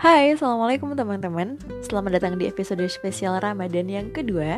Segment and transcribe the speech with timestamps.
[0.00, 1.60] Hai, Assalamualaikum teman-teman.
[1.84, 4.56] Selamat datang di episode spesial Ramadan yang kedua.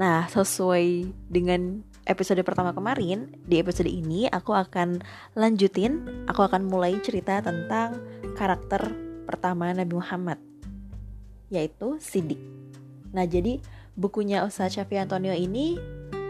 [0.00, 5.04] Nah, sesuai dengan episode pertama kemarin Di episode ini aku akan
[5.36, 8.00] lanjutin Aku akan mulai cerita tentang
[8.40, 8.88] karakter
[9.28, 10.40] pertama Nabi Muhammad
[11.52, 12.40] Yaitu Sidik
[13.12, 13.60] Nah, jadi
[14.00, 15.76] bukunya Ustaz Syafi Antonio ini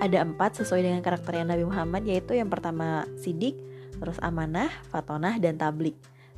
[0.03, 3.55] ada empat sesuai dengan karakternya Nabi Muhammad Yaitu yang pertama Sidik,
[3.95, 5.95] terus Amanah, Fatonah, dan Tablik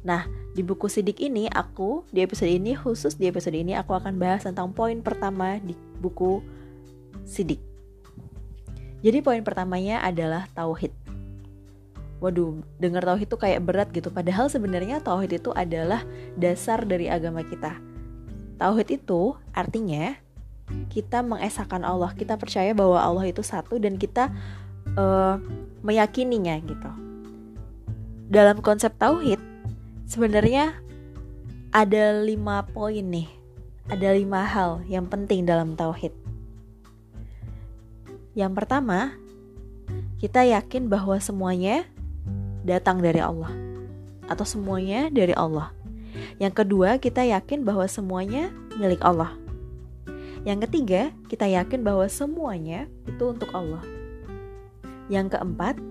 [0.06, 0.23] Nah,
[0.55, 4.46] di buku sidik ini aku di episode ini khusus di episode ini aku akan bahas
[4.46, 6.38] tentang poin pertama di buku
[7.27, 7.59] sidik.
[9.02, 10.95] Jadi poin pertamanya adalah tauhid.
[12.23, 14.09] Waduh, dengar tauhid itu kayak berat gitu.
[14.15, 16.07] Padahal sebenarnya tauhid itu adalah
[16.38, 17.77] dasar dari agama kita.
[18.57, 20.16] Tauhid itu artinya
[20.88, 24.30] kita mengesahkan Allah, kita percaya bahwa Allah itu satu dan kita
[24.96, 25.37] uh,
[25.84, 26.91] meyakininya gitu.
[28.27, 29.38] Dalam konsep tauhid,
[30.07, 30.71] Sebenarnya
[31.74, 33.26] ada lima poin nih,
[33.90, 36.15] ada lima hal yang penting dalam tauhid.
[38.38, 39.18] Yang pertama,
[40.23, 41.90] kita yakin bahwa semuanya
[42.62, 43.51] datang dari Allah
[44.30, 45.74] atau semuanya dari Allah.
[46.38, 49.34] Yang kedua, kita yakin bahwa semuanya milik Allah.
[50.46, 53.82] Yang ketiga, kita yakin bahwa semuanya itu untuk Allah.
[55.10, 55.82] Yang keempat,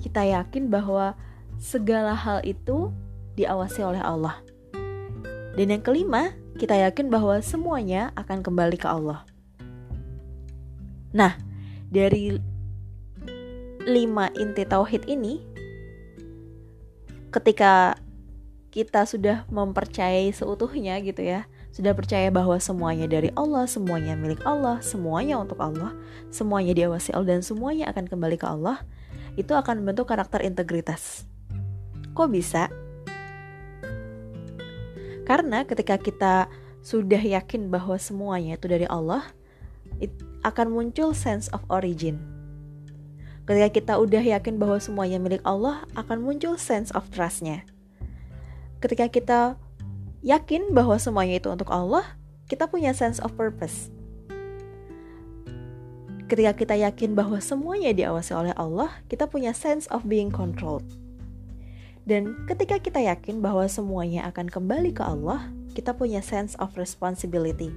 [0.00, 1.12] kita yakin bahwa
[1.60, 2.88] segala hal itu
[3.38, 4.42] diawasi oleh Allah.
[5.54, 9.22] Dan yang kelima, kita yakin bahwa semuanya akan kembali ke Allah.
[11.14, 11.38] Nah,
[11.88, 12.36] dari
[13.88, 15.40] lima inti tauhid ini,
[17.32, 17.96] ketika
[18.68, 24.82] kita sudah mempercayai seutuhnya gitu ya, sudah percaya bahwa semuanya dari Allah, semuanya milik Allah,
[24.84, 25.94] semuanya untuk Allah,
[26.28, 28.82] semuanya diawasi Allah dan semuanya akan kembali ke Allah,
[29.38, 31.24] itu akan membentuk karakter integritas.
[32.12, 32.66] Kok bisa?
[35.28, 36.48] Karena ketika kita
[36.80, 39.28] sudah yakin bahwa semuanya itu dari Allah,
[40.00, 40.08] it
[40.40, 42.16] akan muncul sense of origin.
[43.44, 47.68] Ketika kita udah yakin bahwa semuanya milik Allah, akan muncul sense of trustnya.
[48.80, 49.40] Ketika kita
[50.24, 52.16] yakin bahwa semuanya itu untuk Allah,
[52.48, 53.92] kita punya sense of purpose.
[56.28, 60.84] Ketika kita yakin bahwa semuanya diawasi oleh Allah, kita punya sense of being controlled.
[62.08, 67.68] Dan ketika kita yakin bahwa semuanya akan kembali ke Allah, kita punya sense of responsibility.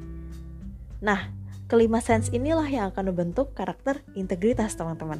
[1.03, 1.35] Nah,
[1.67, 5.19] kelima sense inilah yang akan membentuk karakter integritas teman-teman.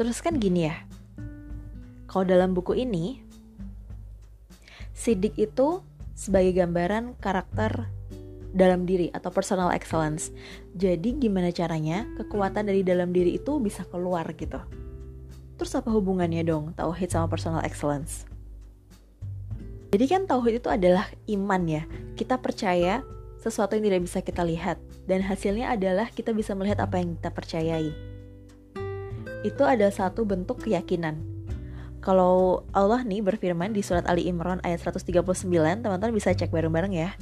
[0.00, 0.80] Terus kan gini ya,
[2.08, 3.20] kalau dalam buku ini,
[4.96, 5.84] Sidik itu
[6.16, 7.84] sebagai gambaran karakter
[8.56, 10.32] dalam diri atau personal excellence.
[10.72, 14.56] Jadi gimana caranya kekuatan dari dalam diri itu bisa keluar gitu.
[15.60, 18.24] Terus apa hubungannya dong tauhid sama personal excellence?
[19.92, 21.84] Jadi kan tauhid itu adalah iman ya.
[22.16, 23.04] Kita percaya
[23.36, 27.28] sesuatu yang tidak bisa kita lihat dan hasilnya adalah kita bisa melihat apa yang kita
[27.36, 28.09] percayai
[29.40, 31.20] itu ada satu bentuk keyakinan.
[32.00, 37.12] Kalau Allah nih berfirman di surat Ali Imran ayat 139, teman-teman bisa cek bareng-bareng ya.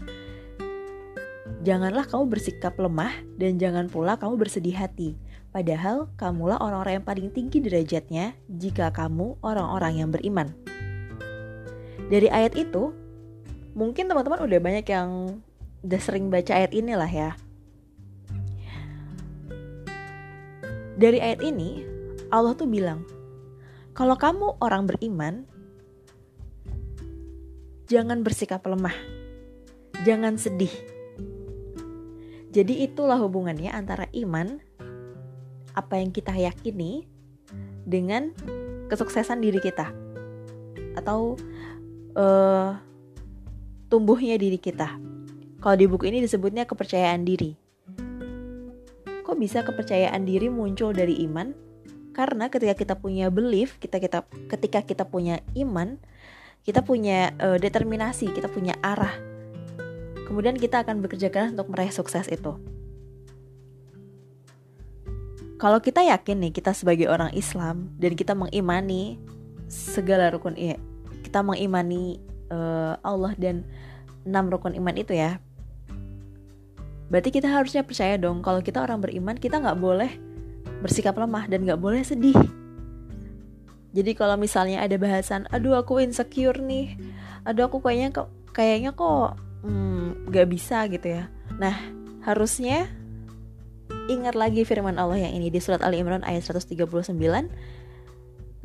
[1.67, 5.19] Janganlah kamu bersikap lemah dan jangan pula kamu bersedih hati.
[5.51, 10.55] Padahal kamulah orang-orang yang paling tinggi derajatnya jika kamu orang-orang yang beriman.
[12.07, 12.95] Dari ayat itu,
[13.75, 15.43] mungkin teman-teman udah banyak yang
[15.83, 17.31] udah sering baca ayat inilah ya.
[20.99, 21.88] Dari ayat ini,
[22.28, 23.09] Allah tuh bilang,
[23.97, 25.49] kalau kamu orang beriman,
[27.89, 28.93] jangan bersikap lemah,
[30.05, 30.72] jangan sedih.
[32.53, 34.60] Jadi itulah hubungannya antara iman,
[35.72, 37.09] apa yang kita yakini,
[37.89, 38.36] dengan
[38.92, 39.89] kesuksesan diri kita,
[41.01, 41.41] atau
[42.13, 42.77] uh,
[43.89, 45.01] tumbuhnya diri kita.
[45.65, 47.57] Kalau di buku ini disebutnya kepercayaan diri.
[49.25, 51.67] Kok bisa kepercayaan diri muncul dari iman?
[52.18, 56.03] Karena ketika kita punya belief, kita kita ketika kita punya iman,
[56.66, 59.15] kita punya uh, determinasi, kita punya arah.
[60.26, 62.59] Kemudian kita akan bekerja keras untuk meraih sukses itu.
[65.62, 69.22] Kalau kita yakin nih kita sebagai orang Islam dan kita mengimani
[69.70, 70.74] segala rukun iya,
[71.22, 72.18] kita mengimani
[72.50, 73.62] uh, Allah dan
[74.26, 75.38] enam rukun iman itu ya.
[77.15, 80.28] Berarti kita harusnya percaya dong kalau kita orang beriman kita nggak boleh
[80.78, 82.36] bersikap lemah dan gak boleh sedih.
[83.97, 86.95] Jadi kalau misalnya ada bahasan, aduh aku insecure nih,
[87.42, 91.25] aduh aku kayaknya kok kayaknya kok hmm, gak bisa gitu ya.
[91.57, 91.75] Nah
[92.22, 92.86] harusnya
[94.13, 96.77] ingat lagi firman Allah yang ini di surat Ali Imran ayat 139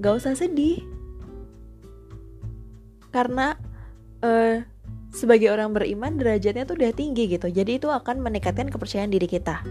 [0.02, 0.84] Gak usah sedih.
[3.14, 3.54] Karena
[4.26, 4.66] uh,
[5.14, 7.46] sebagai orang beriman derajatnya tuh udah tinggi gitu.
[7.48, 9.62] Jadi itu akan meningkatkan kepercayaan diri kita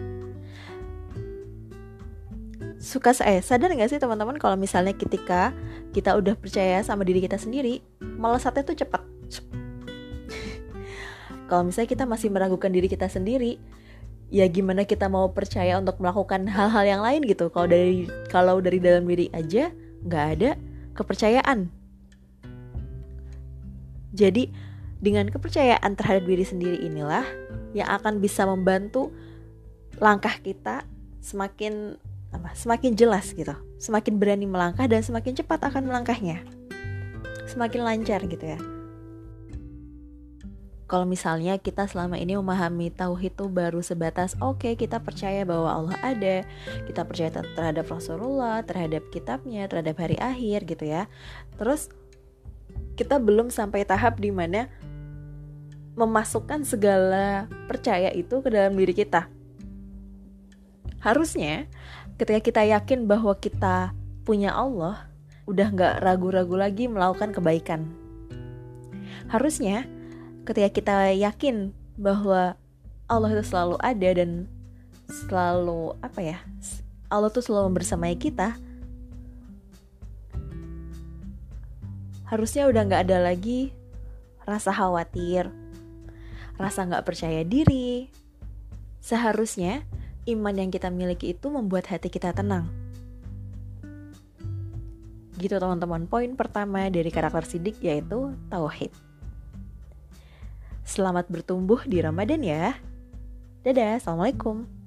[2.83, 5.55] Suka saya sadar gak sih teman-teman kalau misalnya ketika
[5.95, 9.03] kita udah percaya sama diri kita sendiri Melesatnya tuh cepat
[11.49, 13.63] Kalau misalnya kita masih meragukan diri kita sendiri
[14.33, 17.53] ya gimana kita mau percaya untuk melakukan hal-hal yang lain gitu?
[17.53, 19.69] Kalau dari kalau dari dalam diri aja
[20.09, 20.51] nggak ada
[20.97, 21.69] kepercayaan.
[24.17, 24.49] Jadi
[25.05, 27.29] dengan kepercayaan terhadap diri sendiri inilah
[27.77, 29.13] yang akan bisa membantu
[30.01, 30.89] langkah kita
[31.21, 32.01] semakin
[32.33, 36.43] apa semakin jelas gitu semakin berani melangkah dan semakin cepat akan melangkahnya
[37.47, 38.61] semakin lancar gitu ya
[40.93, 45.73] kalau misalnya kita selama ini memahami tauhid itu baru sebatas oke okay, kita percaya bahwa
[45.73, 46.45] Allah ada,
[46.85, 51.09] kita percaya terhadap Rasulullah, terhadap kitabnya, terhadap hari akhir gitu ya.
[51.57, 51.89] Terus
[52.93, 54.69] kita belum sampai tahap di mana
[55.97, 59.33] memasukkan segala percaya itu ke dalam diri kita.
[61.01, 61.73] Harusnya
[62.23, 63.91] ketika kita yakin bahwa kita
[64.23, 65.11] punya Allah,
[65.51, 67.91] udah nggak ragu-ragu lagi melakukan kebaikan.
[69.27, 69.91] Harusnya
[70.47, 72.55] ketika kita yakin bahwa
[73.11, 74.47] Allah itu selalu ada dan
[75.11, 76.39] selalu apa ya
[77.11, 78.57] Allah tuh selalu bersamai kita
[82.31, 83.77] harusnya udah nggak ada lagi
[84.49, 85.53] rasa khawatir
[86.57, 88.09] rasa nggak percaya diri
[89.05, 89.85] seharusnya
[90.29, 92.69] iman yang kita miliki itu membuat hati kita tenang
[95.41, 98.95] gitu teman-teman poin pertama dari karakter sidik yaitu tauhid
[100.83, 102.75] Selamat bertumbuh di Ramadan ya.
[103.63, 104.82] Dadah, Assalamualaikum.